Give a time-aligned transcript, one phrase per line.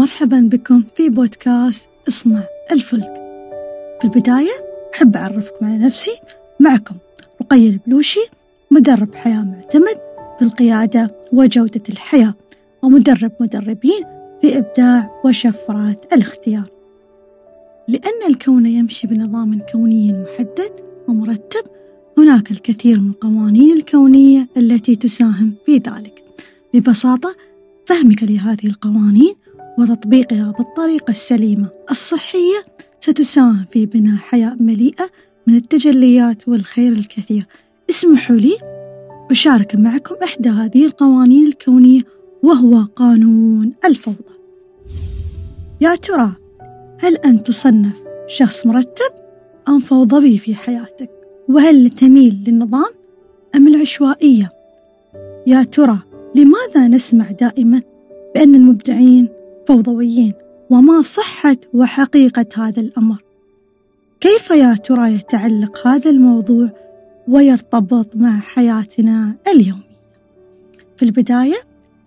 [0.00, 3.14] ومرحبا بكم في بودكاست اصنع الفلك.
[4.00, 4.50] في البداية
[4.94, 6.10] أحب أعرفكم على نفسي.
[6.60, 6.94] معكم
[7.42, 8.20] رقية البلوشي
[8.70, 9.98] مدرب حياة معتمد
[10.38, 12.34] في القيادة وجودة الحياة
[12.82, 14.04] ومدرب مدربين
[14.42, 16.70] في إبداع وشفرات الاختيار.
[17.88, 20.72] لأن الكون يمشي بنظام كوني محدد
[21.08, 21.64] ومرتب
[22.18, 26.24] هناك الكثير من القوانين الكونية التي تساهم في ذلك.
[26.74, 27.36] ببساطة
[27.86, 29.34] فهمك لهذه القوانين
[29.80, 32.64] وتطبيقها بالطريقة السليمة الصحية
[33.00, 35.10] ستساهم في بناء حياة مليئة
[35.46, 37.46] من التجليات والخير الكثير
[37.90, 38.56] اسمحوا لي
[39.30, 42.02] أشارك معكم إحدى هذه القوانين الكونية
[42.42, 44.34] وهو قانون الفوضى
[45.80, 46.32] يا ترى
[46.98, 49.12] هل أنت تصنف شخص مرتب
[49.68, 51.10] أم فوضوي في حياتك؟
[51.48, 52.90] وهل تميل للنظام
[53.54, 54.52] أم العشوائية؟
[55.46, 55.98] يا ترى
[56.34, 57.82] لماذا نسمع دائما
[58.34, 59.28] بأن المبدعين
[59.68, 60.32] فوضويين
[60.70, 63.22] وما صحة وحقيقة هذا الأمر؟
[64.20, 66.70] كيف يا ترى يتعلق هذا الموضوع
[67.28, 69.90] ويرتبط مع حياتنا اليومية؟
[70.96, 71.56] في البداية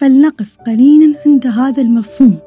[0.00, 2.38] فلنقف قليلا عند هذا المفهوم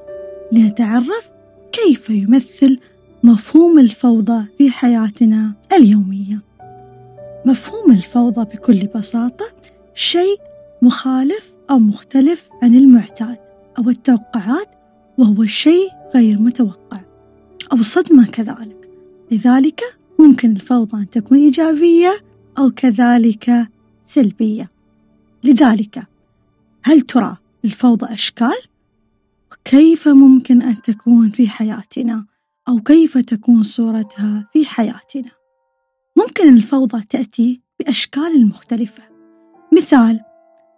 [0.52, 1.32] لنتعرف
[1.72, 2.80] كيف يمثل
[3.24, 6.40] مفهوم الفوضى في حياتنا اليومية
[7.46, 9.46] مفهوم الفوضى بكل بساطة
[9.96, 10.40] شيء
[10.82, 13.38] مخالف أو مختلف عن المعتاد
[13.78, 14.68] أو التوقعات
[15.18, 17.00] وهو شيء غير متوقع.
[17.72, 18.90] أو صدمة كذلك.
[19.32, 19.82] لذلك
[20.20, 22.18] ممكن الفوضى أن تكون إيجابية
[22.58, 23.70] أو كذلك
[24.06, 24.72] سلبية.
[25.44, 26.08] لذلك
[26.84, 28.58] هل ترى الفوضى أشكال؟
[29.66, 32.26] كيف ممكن أن تكون في حياتنا؟
[32.68, 35.32] أو كيف تكون صورتها في حياتنا؟
[36.18, 39.04] ممكن الفوضى تأتي بأشكال مختلفة.
[39.74, 40.20] مثال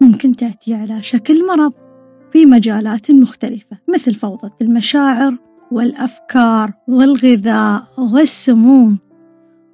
[0.01, 1.86] ممكن تأتي على شكل مرض.
[2.31, 5.37] في مجالات مختلفة مثل فوضى المشاعر
[5.71, 8.97] والأفكار والغذاء والسموم.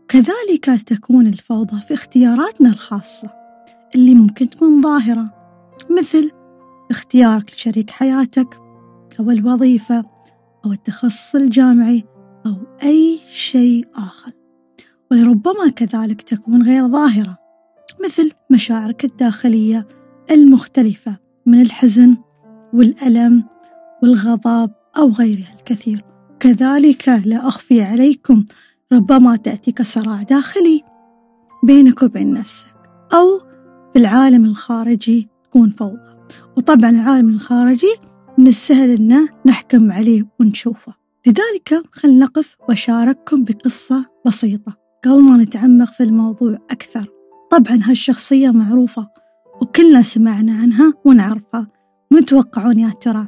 [0.07, 3.29] كذلك تكون الفوضى في اختياراتنا الخاصة
[3.95, 5.33] اللي ممكن تكون ظاهرة
[5.99, 6.31] مثل
[6.91, 8.61] اختيارك لشريك حياتك
[9.19, 10.03] أو الوظيفة
[10.65, 12.03] أو التخصص الجامعي
[12.45, 12.53] أو
[12.83, 14.31] أي شيء آخر.
[15.11, 17.37] ولربما كذلك تكون غير ظاهرة
[18.05, 19.87] مثل مشاعرك الداخلية
[20.31, 22.17] المختلفة من الحزن
[22.73, 23.43] والألم
[24.03, 26.05] والغضب أو غيرها الكثير.
[26.39, 28.45] كذلك لا أخفي عليكم
[28.93, 30.83] ربما تأتيك صراع داخلي
[31.63, 32.75] بينك وبين نفسك
[33.13, 33.39] أو
[33.93, 36.13] في العالم الخارجي تكون فوضى.
[36.57, 37.95] وطبعا العالم الخارجي
[38.37, 40.93] من السهل أن نحكم عليه ونشوفه.
[41.27, 47.05] لذلك خلنا نقف وأشارككم بقصة بسيطة قبل ما نتعمق في الموضوع أكثر.
[47.51, 49.09] طبعا هالشخصية معروفة
[49.61, 51.67] وكلنا سمعنا عنها ونعرفها.
[52.11, 53.27] متوقعون يا ترى؟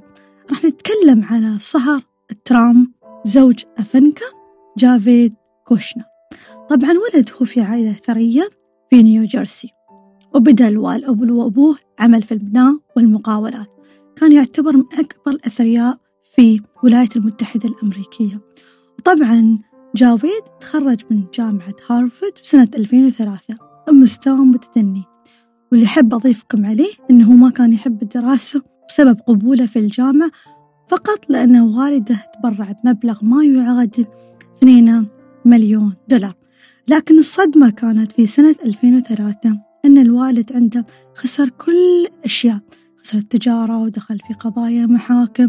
[0.51, 2.01] راح نتكلم على صهر
[2.45, 2.93] ترام
[3.25, 4.25] زوج أفنكا
[4.77, 5.33] جافيد
[5.65, 6.03] كوشنر.
[6.69, 8.49] طبعا ولد هو في عائلة ثرية
[8.89, 9.69] في نيوجيرسي
[10.33, 13.67] وبدأ الوالد وأبوه عمل في البناء والمقاولات.
[14.15, 15.97] كان يعتبر من أكبر الأثرياء
[16.35, 18.41] في الولايات المتحدة الأمريكية.
[18.99, 19.59] وطبعا
[19.95, 23.55] جافيد تخرج من جامعة هارفرد بسنة 2003
[23.87, 25.03] بمستوى متدني.
[25.75, 30.31] واللي أحب أضيفكم عليه أنه ما كان يحب الدراسة بسبب قبوله في الجامعة
[30.87, 34.05] فقط لأن والده تبرع بمبلغ ما يعادل
[34.57, 35.05] 2
[35.45, 36.33] مليون دولار.
[36.87, 42.59] لكن الصدمة كانت في سنة 2003 أن الوالد عنده خسر كل الأشياء
[43.03, 45.47] خسر التجارة ودخل في قضايا محاكم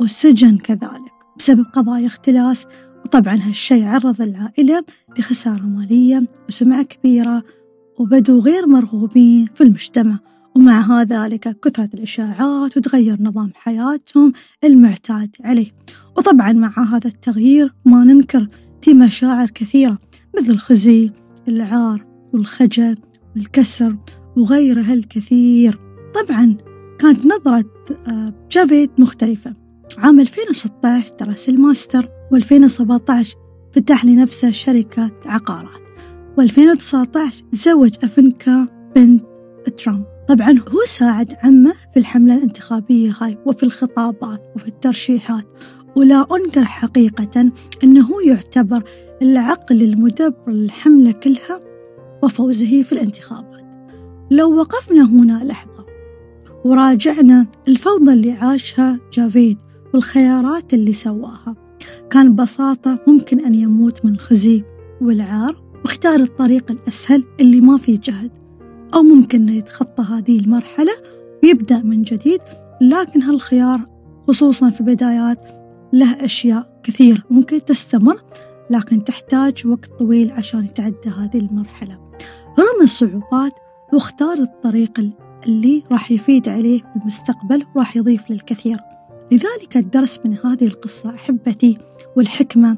[0.00, 2.66] وسجن كذلك بسبب قضايا اختلاس.
[3.04, 4.84] وطبعا هالشي عرض العائلة
[5.18, 7.42] لخسارة مالية وسمعة كبيرة
[7.98, 10.18] وبدوا غير مرغوبين في المجتمع.
[10.56, 14.32] ومع ذلك كثرة الإشاعات وتغير نظام حياتهم
[14.64, 15.70] المعتاد عليه.
[16.16, 18.48] وطبعا مع هذا التغيير ما ننكر
[18.82, 19.98] في مشاعر كثيرة
[20.38, 21.10] مثل الخزي
[21.48, 22.96] العار والخجل
[23.36, 23.96] والكسر
[24.36, 25.78] وغيرها الكثير
[26.14, 26.56] طبعا
[26.98, 27.64] كانت نظرة
[28.08, 29.52] آه، جافيد مختلفة.
[29.98, 33.26] عام 2016 درس الماستر و2017
[33.72, 35.85] فتح لنفسه شركة عقارات.
[36.40, 37.18] و2019
[37.52, 38.66] تزوج أفنكا
[38.96, 39.22] بنت
[39.78, 40.04] ترامب.
[40.28, 45.44] طبعا هو ساعد عمه في الحملة الانتخابية هاي وفي الخطابات وفي الترشيحات
[45.96, 47.52] ولا أنكر حقيقة
[47.84, 48.82] أنه يعتبر
[49.22, 51.60] العقل المدبر للحملة كلها
[52.22, 53.66] وفوزه في الانتخابات.
[54.30, 55.86] لو وقفنا هنا لحظة
[56.64, 59.58] وراجعنا الفوضى اللي عاشها جافيد
[59.94, 61.54] والخيارات اللي سواها
[62.10, 64.64] كان ببساطة ممكن أن يموت من الخزي
[65.00, 68.30] والعار واختار الطريق الأسهل اللي ما فيه جهد
[68.94, 70.92] أو ممكن يتخطى هذه المرحلة
[71.42, 72.40] ويبدأ من جديد
[72.80, 73.84] لكن هالخيار
[74.28, 75.38] خصوصا في البدايات
[75.92, 78.22] له أشياء كثير ممكن تستمر
[78.70, 81.98] لكن تحتاج وقت طويل عشان يتعدى هذه المرحلة.
[82.58, 83.52] رغم الصعوبات
[83.92, 85.00] واختار الطريق
[85.46, 88.76] اللي راح يفيد عليه في المستقبل وراح يضيف للكثير.
[89.32, 91.78] لذلك الدرس من هذه القصة أحبتي
[92.16, 92.76] والحكمة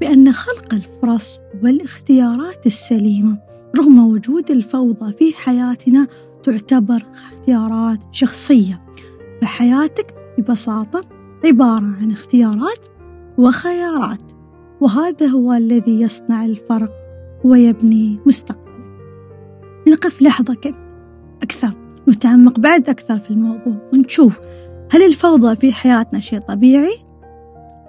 [0.00, 3.38] بأن خلق الفرص والاختيارات السليمة
[3.76, 6.06] رغم وجود الفوضى في حياتنا
[6.44, 8.82] تعتبر اختيارات شخصية.
[9.42, 11.00] فحياتك ببساطة
[11.44, 12.86] عبارة عن اختيارات
[13.38, 14.32] وخيارات
[14.80, 16.92] وهذا هو الذي يصنع الفرق
[17.44, 18.68] ويبني مستقبلك.
[19.88, 20.72] نقف لحظة
[21.42, 21.74] أكثر.
[22.08, 24.40] نتعمق بعد أكثر في الموضوع ونشوف
[24.90, 26.96] هل الفوضى في حياتنا شيء طبيعي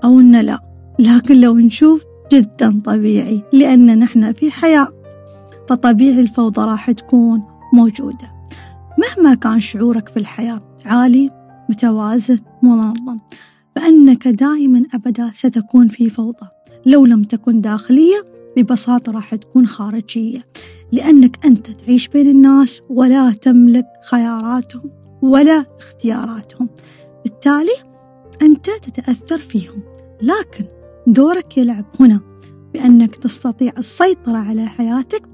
[0.03, 0.69] أو أن لا.
[0.99, 4.87] لكن لو نشوف جدا طبيعي لأن نحن في حياة
[5.69, 7.41] فطبيعي الفوضى راح تكون
[7.73, 8.33] موجودة.
[8.97, 11.31] مهما كان شعورك في الحياة عالي
[11.69, 13.19] متوازن منظم
[13.75, 16.47] فأنك دائما أبدا ستكون في فوضى.
[16.85, 18.25] لو لم تكن داخلية
[18.57, 20.45] ببساطة راح تكون خارجية
[20.91, 24.91] لأنك أنت تعيش بين الناس ولا تملك خياراتهم
[25.21, 26.69] ولا اختياراتهم.
[27.23, 27.75] بالتالي
[28.41, 29.83] أنت تتأثر فيهم
[30.21, 30.65] لكن
[31.13, 32.19] دورك يلعب هنا
[32.73, 35.29] بأنك تستطيع السيطرة على حياتك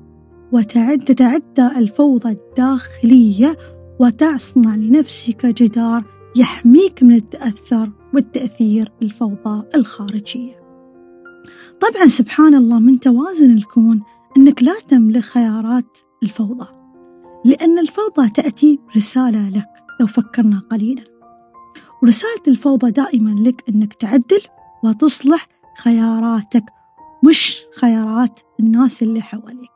[0.51, 3.57] وتعد تتعدى الفوضى الداخلية
[3.99, 6.03] وتصنع لنفسك جدار
[6.35, 10.65] يحميك من التأثر والتأثير بالفوضى الخارجية.
[11.79, 14.01] طبعا سبحان الله من توازن الكون
[14.37, 16.67] أنك لا تملك خيارات الفوضى
[17.45, 19.69] لأن الفوضى تأتي رسالة لك
[19.99, 21.03] لو فكرنا قليلا
[22.03, 24.41] ورسالة الفوضى دائما لك أنك تعدل
[24.83, 26.63] وتصلح خياراتك
[27.23, 29.71] مش خيارات الناس اللي حواليك.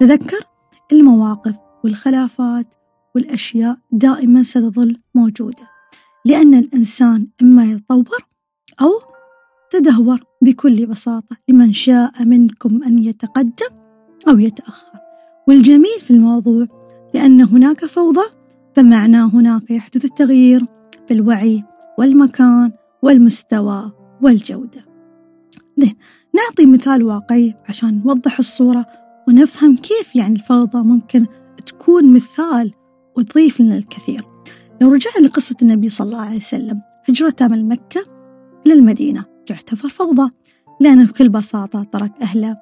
[0.00, 0.46] تذكر
[0.92, 2.74] المواقف والخلافات
[3.14, 5.68] والأشياء دائما ستظل موجودة
[6.24, 8.26] لأن الإنسان إما يتطور
[8.80, 9.00] أو
[9.70, 13.72] تدهور بكل بساطة لمن شاء منكم أن يتقدم
[14.28, 14.98] أو يتأخر.
[15.48, 16.66] والجميل في الموضوع
[17.14, 18.26] لأن هناك فوضى
[18.74, 20.66] فمعناه هناك يحدث التغيير
[21.08, 21.64] في الوعي
[21.98, 22.72] والمكان
[23.02, 23.92] والمستوى
[24.22, 24.91] والجودة.
[26.34, 28.86] نعطي مثال واقعي عشان نوضح الصورة
[29.28, 31.26] ونفهم كيف يعني الفوضى ممكن
[31.66, 32.72] تكون مثال
[33.16, 34.22] وتضيف لنا الكثير.
[34.80, 38.04] لو رجعنا لقصة النبي صلى الله عليه وسلم هجرته من مكة
[38.66, 40.30] للمدينة تعتبر فوضى
[40.80, 42.56] لأنه بكل بساطة ترك أهله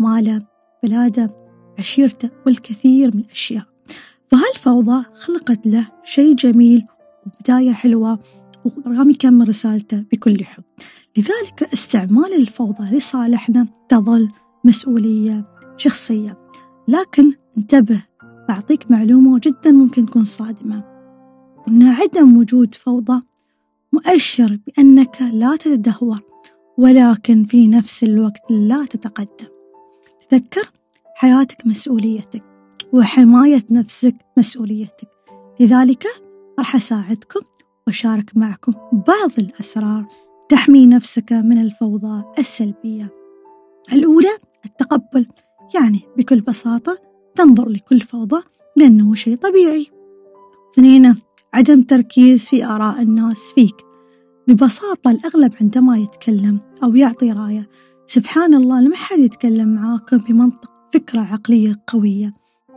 [0.00, 0.42] ماله
[0.82, 1.36] بلاده
[1.78, 3.64] عشيرته والكثير من الأشياء.
[4.28, 6.86] فهالفوضى خلقت له شيء جميل
[7.26, 8.18] وبداية حلوة
[8.64, 10.62] ورغم يكمل رسالته بكل حب؟
[11.18, 14.30] لذلك استعمال الفوضى لصالحنا تظل
[14.64, 15.46] مسؤولية
[15.76, 16.38] شخصية.
[16.88, 18.02] لكن انتبه
[18.48, 20.84] بعطيك معلومة جدا ممكن تكون صادمة.
[21.68, 23.22] أن عدم وجود فوضى
[23.92, 26.20] مؤشر بأنك لا تتدهور
[26.78, 29.48] ولكن في نفس الوقت لا تتقدم.
[30.30, 30.70] تذكر
[31.14, 32.42] حياتك مسؤوليتك
[32.92, 35.08] وحماية نفسك مسؤوليتك.
[35.60, 36.06] لذلك
[36.58, 37.40] راح أساعدكم
[37.86, 40.06] وأشارك معكم بعض الأسرار.
[40.48, 43.12] تحمي نفسك من الفوضى السلبية.
[43.92, 45.26] الأولى التقبل
[45.74, 46.98] يعني بكل بساطة
[47.34, 48.42] تنظر لكل فوضى
[48.76, 49.86] لأنه شيء طبيعي.
[50.74, 51.16] اثنين
[51.54, 53.76] عدم تركيز في آراء الناس فيك.
[54.48, 57.68] ببساطة الأغلب عندما يتكلم أو يعطي رأية
[58.06, 62.32] سبحان الله لما حد يتكلم معاكم بمنطق فكرة عقلية قوية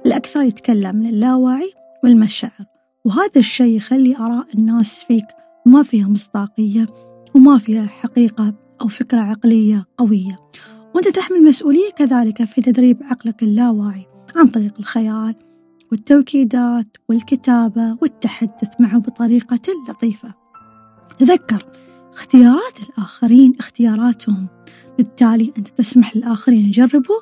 [0.06, 2.66] الأكثر يتكلم من اللاواعي والمشاعر.
[3.06, 5.26] وهذا الشيء يخلي آراء الناس فيك
[5.66, 6.86] ما فيها مصداقية
[7.38, 10.36] وما فيها حقيقة أو فكرة عقلية قوية.
[10.96, 15.36] وأنت تحمل مسؤولية كذلك في تدريب عقلك اللاواعي عن طريق الخيال
[15.92, 20.34] والتوكيدات والكتابة والتحدث معه بطريقة لطيفة.
[21.18, 21.66] تذكر
[22.14, 24.48] اختيارات الآخرين اختياراتهم.
[24.98, 27.22] بالتالي أنت تسمح للآخرين يجربوا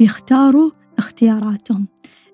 [0.00, 1.88] ويختاروا اختياراتهم.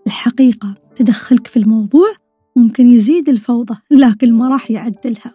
[0.07, 2.09] الحقيقة تدخلك في الموضوع
[2.57, 5.35] ممكن يزيد الفوضى لكن ما راح يعدلها.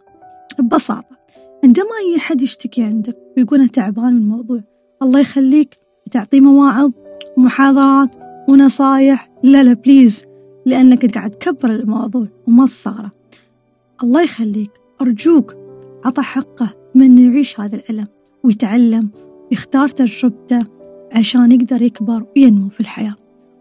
[0.59, 1.16] ببساطة
[1.63, 4.61] عندما أي أحد يشتكي عندك ويقول أنا تعبان من الموضوع
[5.01, 5.75] الله يخليك
[6.11, 6.91] تعطيه مواعظ
[7.37, 8.09] ومحاضرات
[8.49, 9.29] ونصايح.
[9.43, 10.25] لا لا بليز
[10.65, 13.11] لأنك قاعد تكبر الموضوع وما تصغره
[14.03, 14.71] الله يخليك
[15.01, 15.55] أرجوك
[16.05, 18.07] عطى حقه من يعيش هذا الألم
[18.43, 19.09] ويتعلم
[19.51, 20.59] ويختار تجربته
[21.11, 23.15] عشان يقدر يكبر وينمو في الحياة.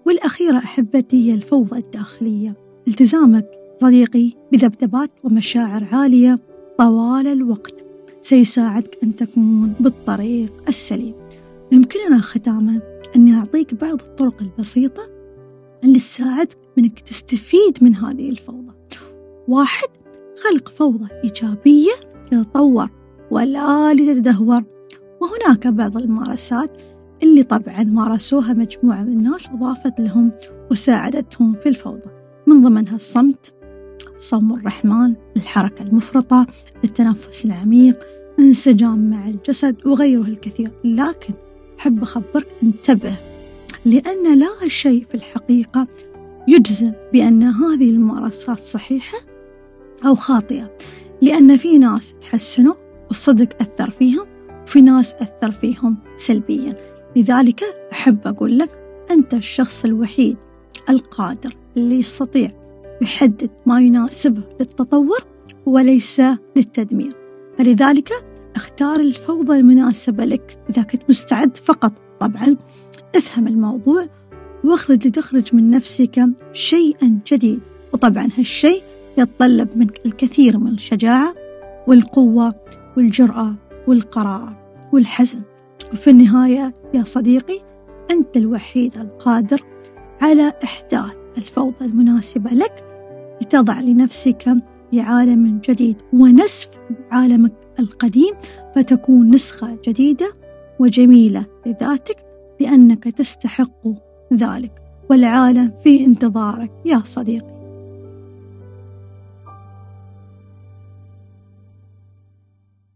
[0.07, 2.57] والأخيرة أحبتي هي الفوضى الداخلية.
[2.89, 3.51] التزامك
[3.81, 6.39] صديقي بذبذبات ومشاعر عالية
[6.79, 7.86] طوال الوقت.
[8.27, 11.15] سيساعدك أن تكون بالطريق السليم.
[11.73, 12.81] يمكننا ختاما
[13.17, 15.03] أني أعطيك بعض الطرق البسيطة
[15.85, 18.73] اللي تساعدك أنك تستفيد من هذه الفوضى.
[19.49, 19.89] واحد
[20.45, 21.93] خلق فوضى إيجابية
[22.33, 22.91] يتطور
[23.31, 24.63] ولا لتتدهور.
[25.21, 26.83] وهناك بعض الممارسات
[27.23, 30.33] اللي طبعا مارسوها مجموعة من الناس وضافت لهم
[30.71, 32.11] وساعدتهم في الفوضى.
[32.47, 33.55] من ضمنها الصمت
[34.19, 36.47] صوم الرحمن الحركة المفرطة
[36.85, 38.01] التنفس العميق
[38.39, 40.71] الانسجام مع الجسد وغيره الكثير.
[40.85, 41.35] لكن
[41.79, 43.17] أحب أخبرك انتبه
[43.85, 45.89] لأن لا شيء في الحقيقة
[46.49, 49.19] يجزم بأن هذه الممارسات صحيحة
[50.07, 50.77] أو خاطئة.
[51.23, 52.75] لأن في ناس تحسنوا
[53.09, 54.27] والصدق أثر فيهم
[54.63, 56.77] وفي ناس أثر فيهم سلبيا.
[57.17, 58.71] لذلك أحب أقول لك
[59.11, 60.37] أنت الشخص الوحيد
[60.91, 62.66] القادر اللي يستطيع
[63.03, 65.27] يحدد ما يناسبه للتطور
[65.67, 66.23] وليس
[66.57, 67.13] للتدمير.
[67.59, 68.11] فلذلك
[68.57, 70.59] أختار الفوضى المناسبة لك.
[70.71, 72.57] إذا كنت مستعد فقط طبعا
[73.17, 74.07] افهم الموضوع
[74.65, 77.61] واخرج لتخرج من نفسك شيئا جديد.
[77.93, 78.83] وطبعا هالشيء
[79.19, 81.35] يتطلب منك الكثير من الشجاعة
[81.87, 82.55] والقوة
[82.97, 83.55] والجرأة
[83.87, 84.57] والقرار
[84.93, 85.41] والحزم.
[85.93, 87.61] وفي النهاية يا صديقي
[88.11, 89.61] أنت الوحيد القادر
[90.21, 92.85] على إحداث الفوضى المناسبة لك
[93.43, 94.57] لتضع لنفسك
[94.93, 96.69] بعالم جديد ونسف
[97.11, 98.35] عالمك القديم
[98.75, 100.33] فتكون نسخة جديدة
[100.79, 102.17] وجميلة لذاتك
[102.61, 103.89] لأنك تستحق
[104.35, 104.73] ذلك.
[105.11, 107.56] والعالم في انتظارك يا صديقي.